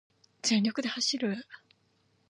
[0.41, 1.45] 全力で走る